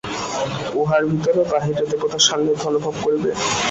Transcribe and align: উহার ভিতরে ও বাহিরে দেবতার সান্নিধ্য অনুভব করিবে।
উহার 0.81 1.03
ভিতরে 1.09 1.39
ও 1.41 1.45
বাহিরে 1.51 1.83
দেবতার 1.91 2.25
সান্নিধ্য 2.27 2.63
অনুভব 2.67 2.93
করিবে। 3.03 3.29